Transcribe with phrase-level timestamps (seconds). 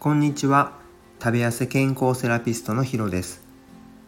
[0.00, 0.74] こんにちは。
[1.20, 3.42] 食べ痩せ健康セラピストのヒロです。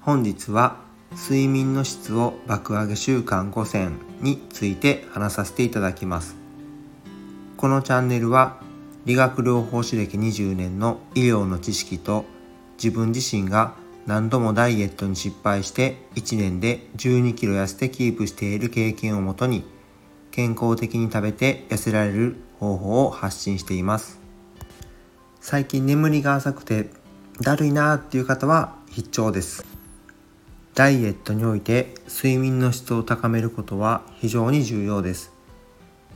[0.00, 0.78] 本日は
[1.12, 6.34] 睡眠の質を爆上げ習慣5選について話させていただきます。
[7.56, 8.60] このチャンネルは
[9.04, 12.24] 理学療法士歴20年の医療の知識と
[12.82, 13.74] 自分自身が
[14.06, 19.62] 何度もダイエットに失敗して1年で12キロ痩せてキープしている経験をもとに
[20.32, 24.25] 健康的に食べて痩せられる方法を発信しています。
[25.48, 26.90] 最近眠りが浅くて
[27.40, 29.64] だるいなーっていう方は必聴です。
[30.74, 35.30] ダイエットにおいて睡眠の質を高めることは非常に重要です。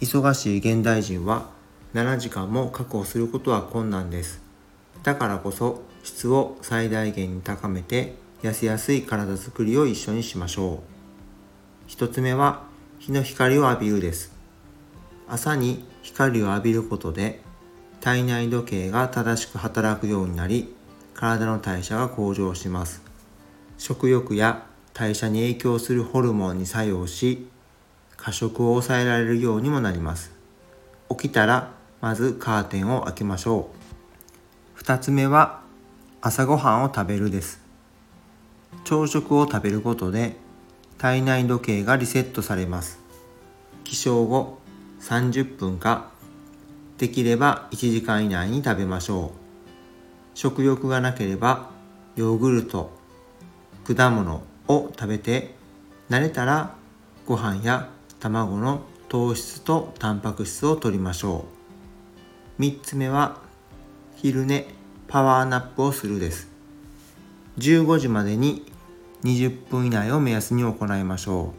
[0.00, 1.48] 忙しい現代人は
[1.94, 4.42] 7時間も確保することは困難です。
[5.04, 10.78] だからこそ質を最大限に高めて痩せやすい体づくりを一緒にしましょう。
[11.86, 12.64] 一つ目は
[12.98, 14.32] 日の光を浴びるです。
[15.28, 17.48] 朝に光を浴びることで
[18.00, 20.74] 体内時計が正しく働くようになり
[21.14, 23.02] 体の代謝が向上します。
[23.76, 27.46] 食欲や代謝に影響するホルモンに作用し
[28.16, 30.32] 過食を抑えられるようにもなります。
[31.10, 33.70] 起きたらまずカーテンを開けましょ
[34.76, 34.80] う。
[34.80, 35.60] 2つ目は
[36.22, 37.60] 朝ごはんを食べるです。
[38.84, 40.36] 朝食を食べることで
[40.96, 42.98] 体内時計がリセットされます。
[43.84, 44.58] 起床後
[45.00, 46.10] 30分か
[47.00, 49.68] できれば1時間以内に食べましょう。
[50.34, 51.70] 食欲がなければ
[52.14, 52.90] ヨーグルト
[53.84, 55.54] 果物を食べて
[56.10, 56.74] 慣れたら
[57.24, 57.88] ご飯や
[58.20, 61.46] 卵の糖質とタンパク質を摂りましょ
[62.58, 62.62] う。
[62.62, 63.38] 3つ目は
[64.16, 64.66] 昼寝
[65.08, 66.50] パワーナップをするです。
[67.56, 68.70] 15時までに
[69.24, 71.54] 20分以内を目安に行いましょ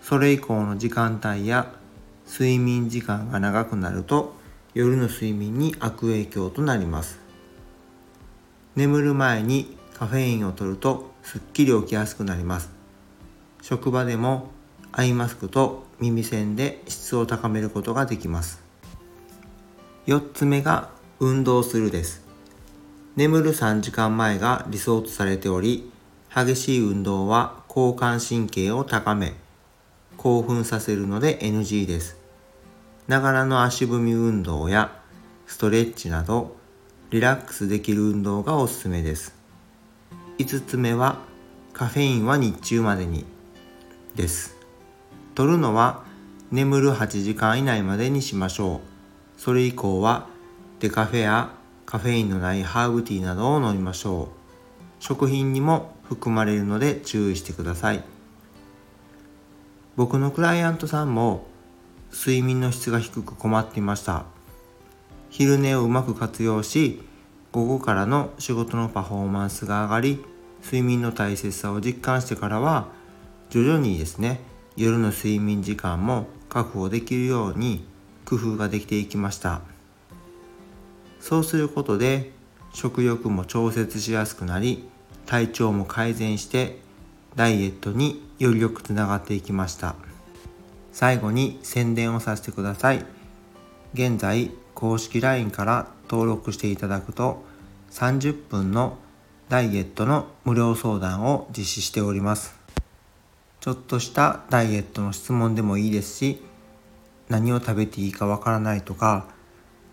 [0.00, 0.06] う。
[0.06, 1.74] それ以降の時間帯や
[2.30, 4.40] 睡眠時間が長くなると
[4.74, 7.20] 夜の睡眠に悪影響となります。
[8.74, 12.70] 眠る前にカフェインを取るとすっきり起きやすくなります。
[13.60, 14.50] 職場でも
[14.90, 18.62] アイマスクと耳栓で質を高めることができます。
[20.06, 20.88] 4つ目が
[21.20, 22.24] 運動するです。
[23.14, 25.92] 眠る3時間前が理想とされており
[26.34, 29.34] 激しい運動は交感神経を高め
[30.16, 32.21] 興奮させるので NG です。
[33.08, 35.00] ながらの足踏み運動や
[35.46, 36.56] ストレッチなど
[37.10, 39.34] リラックスできる運動がおすすめです。
[40.38, 41.18] 5つ目は
[41.72, 43.24] カフェインは日中までに
[44.14, 44.56] です。
[45.34, 46.04] 取るのは
[46.50, 49.40] 眠る8時間以内までにしましょう。
[49.40, 50.28] それ以降は
[50.80, 51.50] デカフェや
[51.86, 54.42] カフェインのないハーブティーなどを飲みましょう。
[55.00, 58.02] 食品にも含まれるので注意してください。
[59.96, 61.46] 僕のクライアントさんも
[62.12, 64.24] 睡眠の質が低く困っていました。
[65.30, 67.00] 昼寝をうまく活用し
[67.52, 70.24] 午後からの仕事のパフォーマンスが上がり
[70.62, 72.88] 睡眠の大切さを実感してからは
[73.50, 74.40] 徐々にですね
[74.76, 77.84] 夜の睡眠時間も確保できるように
[78.24, 79.62] 工夫ができていきました。
[81.18, 82.32] そうすることで
[82.74, 84.88] 食欲も調節しやすくなり
[85.26, 86.78] 体調も改善して
[87.36, 89.94] ダイエットによりよくつながっていきました。
[90.92, 93.04] 最後に宣伝をさせてください。
[93.94, 97.44] 現在公式 LINE から登録していただくと
[97.90, 98.98] 30分の
[99.48, 102.58] ダイエットの無料相談を実施しております。
[103.60, 106.42] ちょっとしたダイエットの質問でもいいですし
[107.28, 109.26] 何を食べていいかわからないとか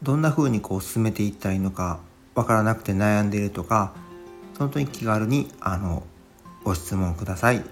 [0.02, 2.00] どんな風にこう進めていったらいいのか
[2.34, 3.94] わからなくて悩んでいるとか
[4.58, 6.02] 本当に気軽にあの
[6.64, 7.64] ご質問ください。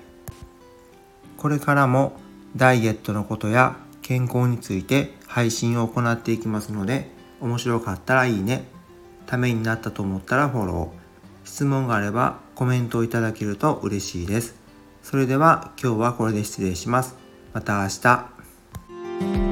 [1.38, 2.14] これからも
[2.56, 8.66] ダイエットのことや健康について配信を行っていきますので面白かったらいいね。
[9.26, 11.08] ためになったと思ったらフォロー。
[11.48, 14.56] 質問があればコメントをいただけると嬉しいです。
[15.04, 17.16] それでは今日はこれで失礼します。
[17.54, 19.47] また明日。